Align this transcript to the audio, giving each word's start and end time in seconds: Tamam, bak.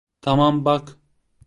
Tamam, 0.21 0.65
bak. 0.65 0.97